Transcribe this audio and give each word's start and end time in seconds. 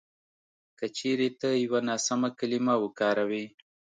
که 0.77 0.85
چېرې 0.97 1.29
ته 1.39 1.49
یوه 1.63 1.79
ناسمه 1.89 2.29
کلیمه 2.39 2.75
وکاروې 2.83 3.45